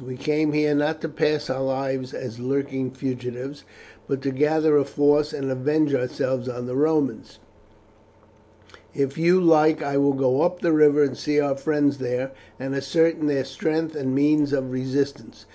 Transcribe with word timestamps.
We 0.00 0.16
came 0.16 0.52
here 0.52 0.76
not 0.76 1.00
to 1.00 1.08
pass 1.08 1.50
our 1.50 1.60
lives 1.64 2.14
as 2.14 2.38
lurking 2.38 2.92
fugitives, 2.92 3.64
but 4.06 4.22
to 4.22 4.30
gather 4.30 4.76
a 4.76 4.84
force 4.84 5.32
and 5.32 5.50
avenge 5.50 5.92
ourselves 5.92 6.48
on 6.48 6.66
the 6.66 6.76
Romans. 6.76 7.40
If 8.94 9.18
you 9.18 9.40
like 9.40 9.82
I 9.82 9.96
will 9.96 10.12
go 10.12 10.42
up 10.42 10.60
the 10.60 10.70
river 10.70 11.02
and 11.02 11.18
see 11.18 11.40
our 11.40 11.56
friends 11.56 11.98
there, 11.98 12.30
and 12.60 12.76
ascertain 12.76 13.26
their 13.26 13.42
strength 13.44 13.96
and 13.96 14.14
means 14.14 14.52
of 14.52 14.70
resistance. 14.70 15.46